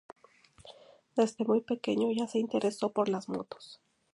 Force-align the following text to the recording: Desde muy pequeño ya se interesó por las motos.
Desde 1.15 1.45
muy 1.45 1.61
pequeño 1.61 2.09
ya 2.11 2.27
se 2.27 2.39
interesó 2.39 2.89
por 2.91 3.07
las 3.07 3.29
motos. 3.29 3.79